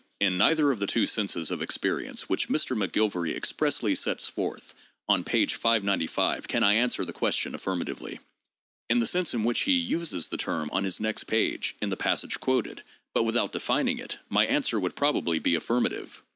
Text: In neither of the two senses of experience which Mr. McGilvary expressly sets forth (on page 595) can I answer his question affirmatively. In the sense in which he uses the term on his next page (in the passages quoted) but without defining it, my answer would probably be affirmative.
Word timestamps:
In 0.19 0.35
neither 0.39 0.71
of 0.71 0.79
the 0.79 0.87
two 0.87 1.05
senses 1.05 1.51
of 1.51 1.61
experience 1.61 2.27
which 2.27 2.49
Mr. 2.49 2.75
McGilvary 2.75 3.35
expressly 3.35 3.93
sets 3.93 4.25
forth 4.27 4.73
(on 5.07 5.23
page 5.23 5.53
595) 5.53 6.47
can 6.47 6.63
I 6.63 6.73
answer 6.73 7.03
his 7.03 7.11
question 7.11 7.53
affirmatively. 7.53 8.19
In 8.89 8.97
the 8.97 9.05
sense 9.05 9.35
in 9.35 9.43
which 9.43 9.59
he 9.59 9.73
uses 9.73 10.29
the 10.29 10.37
term 10.37 10.71
on 10.73 10.85
his 10.85 10.99
next 10.99 11.25
page 11.25 11.75
(in 11.83 11.89
the 11.89 11.97
passages 11.97 12.37
quoted) 12.37 12.81
but 13.13 13.25
without 13.25 13.51
defining 13.51 13.99
it, 13.99 14.17
my 14.27 14.47
answer 14.47 14.79
would 14.79 14.95
probably 14.95 15.37
be 15.37 15.53
affirmative. 15.53 16.23